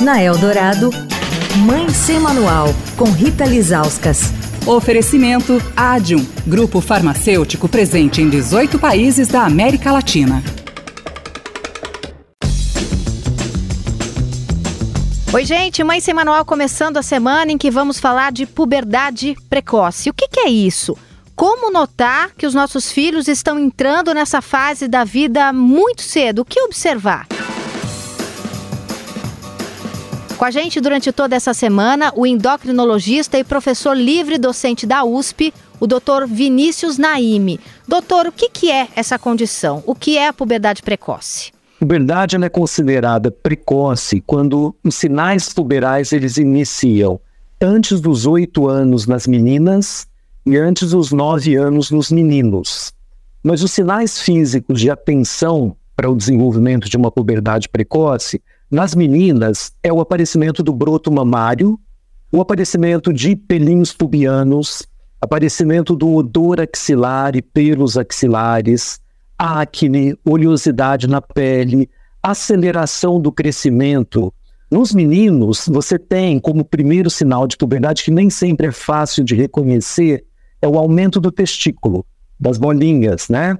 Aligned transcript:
Na 0.00 0.20
Eldorado, 0.20 0.90
Mãe 1.64 1.88
Sem 1.88 2.18
Manual, 2.18 2.68
com 2.96 3.04
Rita 3.04 3.44
Lizauskas. 3.44 4.32
Oferecimento 4.66 5.62
Adium, 5.76 6.26
grupo 6.46 6.80
farmacêutico 6.80 7.68
presente 7.68 8.20
em 8.20 8.28
18 8.28 8.78
países 8.78 9.28
da 9.28 9.44
América 9.44 9.92
Latina. 9.92 10.42
Oi, 15.32 15.44
gente, 15.44 15.84
Mãe 15.84 16.00
Sem 16.00 16.12
Manual 16.12 16.44
começando 16.44 16.96
a 16.96 17.02
semana 17.02 17.52
em 17.52 17.58
que 17.58 17.70
vamos 17.70 18.00
falar 18.00 18.32
de 18.32 18.46
puberdade 18.46 19.36
precoce. 19.48 20.10
O 20.10 20.14
que, 20.14 20.26
que 20.26 20.40
é 20.40 20.48
isso? 20.48 20.96
Como 21.36 21.72
notar 21.72 22.30
que 22.36 22.46
os 22.46 22.54
nossos 22.54 22.90
filhos 22.90 23.28
estão 23.28 23.58
entrando 23.58 24.12
nessa 24.12 24.42
fase 24.42 24.88
da 24.88 25.04
vida 25.04 25.52
muito 25.52 26.02
cedo? 26.02 26.40
O 26.40 26.44
que 26.44 26.60
observar? 26.62 27.26
Com 30.36 30.44
a 30.44 30.50
gente 30.50 30.80
durante 30.80 31.12
toda 31.12 31.36
essa 31.36 31.54
semana, 31.54 32.12
o 32.16 32.26
endocrinologista 32.26 33.38
e 33.38 33.44
professor 33.44 33.96
livre 33.96 34.36
docente 34.36 34.84
da 34.84 35.04
USP, 35.04 35.54
o 35.78 35.86
Dr. 35.86 36.26
Vinícius 36.26 36.98
Naime. 36.98 37.60
Doutor, 37.86 38.26
o 38.26 38.32
que, 38.32 38.50
que 38.50 38.70
é 38.70 38.88
essa 38.96 39.16
condição? 39.16 39.82
O 39.86 39.94
que 39.94 40.18
é 40.18 40.26
a 40.26 40.32
puberdade 40.32 40.82
precoce? 40.82 41.52
Puberdade 41.78 42.36
é 42.36 42.48
considerada 42.48 43.30
precoce 43.30 44.20
quando 44.26 44.74
os 44.82 44.96
sinais 44.96 45.52
puberais 45.52 46.12
eles 46.12 46.36
iniciam 46.36 47.20
antes 47.60 48.00
dos 48.00 48.26
oito 48.26 48.68
anos 48.68 49.06
nas 49.06 49.28
meninas 49.28 50.06
e 50.44 50.56
antes 50.56 50.90
dos 50.90 51.12
nove 51.12 51.54
anos 51.54 51.92
nos 51.92 52.10
meninos. 52.10 52.92
Mas 53.42 53.62
os 53.62 53.70
sinais 53.70 54.20
físicos 54.20 54.80
de 54.80 54.90
atenção 54.90 55.76
para 55.94 56.10
o 56.10 56.16
desenvolvimento 56.16 56.88
de 56.88 56.96
uma 56.96 57.10
puberdade 57.10 57.68
precoce 57.68 58.42
nas 58.74 58.94
meninas, 58.94 59.72
é 59.82 59.92
o 59.92 60.00
aparecimento 60.00 60.60
do 60.60 60.72
broto 60.72 61.10
mamário, 61.10 61.78
o 62.32 62.40
aparecimento 62.40 63.12
de 63.12 63.36
pelinhos 63.36 63.92
pubianos, 63.92 64.82
aparecimento 65.20 65.94
do 65.94 66.12
odor 66.12 66.60
axilar 66.60 67.36
e 67.36 67.40
pelos 67.40 67.96
axilares, 67.96 69.00
acne, 69.38 70.18
oleosidade 70.28 71.06
na 71.06 71.22
pele, 71.22 71.88
aceleração 72.20 73.20
do 73.20 73.30
crescimento. 73.30 74.34
Nos 74.68 74.92
meninos, 74.92 75.68
você 75.68 75.96
tem 75.96 76.40
como 76.40 76.64
primeiro 76.64 77.08
sinal 77.08 77.46
de 77.46 77.56
puberdade, 77.56 78.02
que 78.02 78.10
nem 78.10 78.28
sempre 78.28 78.66
é 78.66 78.72
fácil 78.72 79.22
de 79.22 79.36
reconhecer, 79.36 80.24
é 80.60 80.66
o 80.66 80.76
aumento 80.76 81.20
do 81.20 81.30
testículo, 81.30 82.04
das 82.40 82.58
bolinhas, 82.58 83.28
né? 83.28 83.56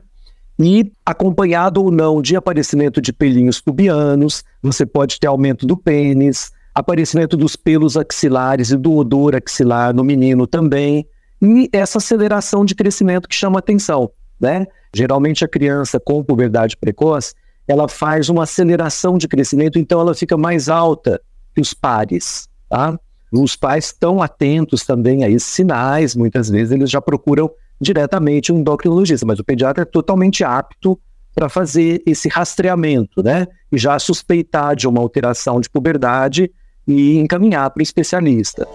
E 0.59 0.93
acompanhado 1.05 1.83
ou 1.83 1.91
não 1.91 2.23
de 2.23 2.37
aparecimento 2.37 3.01
de 3.01 3.13
pelinhos 3.13 3.61
pubianos, 3.61 4.45
você 4.63 4.87
pode 4.87 5.19
ter 5.19 5.27
aumento 5.27 5.67
do 5.67 5.77
pênis, 5.77 6.53
aparecimento 6.75 7.37
dos 7.37 7.57
pelos 7.57 7.97
axilares 7.97 8.71
e 8.71 8.77
do 8.77 8.95
odor 8.95 9.35
axilar 9.35 9.95
no 9.95 10.05
menino 10.05 10.47
também, 10.47 11.07
e 11.43 11.69
essa 11.73 11.99
aceleração 11.99 12.65
de 12.65 12.75
crescimento 12.75 13.29
que 13.29 13.35
chama 13.35 13.59
atenção, 13.59 14.11
né? 14.41 14.67
Geralmente 14.95 15.45
a 15.45 15.49
criança 15.49 16.01
com 16.01 16.23
puberdade 16.23 16.77
precoce, 16.77 17.35
ela 17.67 17.89
faz 17.89 18.29
uma 18.29 18.45
aceleração 18.45 19.19
de 19.19 19.27
crescimento, 19.27 19.79
então 19.79 20.01
ela 20.01 20.15
fica 20.15 20.37
mais 20.37 20.69
alta 20.69 21.21
que 21.55 21.61
os 21.61 21.75
pares, 21.75 22.49
tá? 22.69 22.99
Os 23.33 23.57
pais 23.57 23.87
estão 23.87 24.23
atentos 24.23 24.85
também 24.85 25.25
a 25.25 25.29
esses 25.29 25.49
sinais, 25.49 26.15
muitas 26.15 26.49
vezes 26.49 26.73
eles 26.73 26.91
já 26.91 27.01
procuram 27.01 27.51
diretamente 27.81 28.53
um 28.53 28.59
endocrinologista, 28.59 29.27
mas 29.27 29.39
o 29.39 29.45
pediatra 29.45 29.83
é 29.83 29.87
totalmente 29.87 30.45
apto 30.45 30.99
para 31.35 31.49
fazer 31.49 32.03
esse 32.07 32.29
rastreamento, 32.29 33.23
né? 33.23 33.47
E 33.73 33.77
já 33.77 33.99
suspeitar 33.99 34.77
de 34.77 34.87
uma 34.87 35.01
alteração 35.01 35.61
de 35.61 35.69
puberdade 35.69 36.51
e 36.87 37.19
encaminhar 37.19 37.71
para 37.71 37.81
o 37.81 37.83
especialista. 37.83 38.69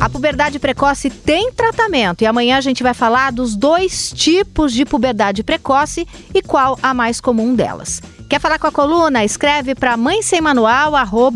A 0.00 0.08
puberdade 0.08 0.58
precoce 0.58 1.10
tem 1.10 1.50
tratamento 1.52 2.22
e 2.22 2.26
amanhã 2.26 2.56
a 2.56 2.60
gente 2.60 2.82
vai 2.82 2.94
falar 2.94 3.32
dos 3.32 3.56
dois 3.56 4.12
tipos 4.12 4.72
de 4.72 4.84
puberdade 4.84 5.42
precoce 5.42 6.06
e 6.32 6.40
qual 6.40 6.78
a 6.80 6.94
mais 6.94 7.20
comum 7.20 7.54
delas. 7.54 8.00
Quer 8.28 8.40
falar 8.40 8.58
com 8.58 8.68
a 8.68 8.72
coluna? 8.72 9.24
Escreve 9.24 9.74
para 9.74 9.96
mãe 9.96 10.22
sem 10.22 10.40
manual, 10.40 10.92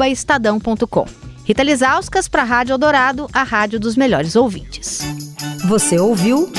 estadão.com. 0.09 1.07
Rita 1.45 1.63
Lizauskas 1.63 2.29
para 2.29 2.43
a 2.43 2.45
Rádio 2.45 2.75
Eldorado, 2.75 3.27
a 3.33 3.43
rádio 3.43 3.81
dos 3.81 3.97
melhores 3.97 4.37
ouvintes. 4.37 5.32
Você 5.73 5.99
ouviu 5.99 6.53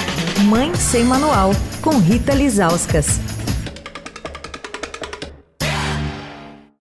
Mãe 0.45 0.73
Sem 0.73 1.03
Manual, 1.03 1.51
com 1.83 1.99
Rita 1.99 2.33
Lizauskas. 2.33 3.19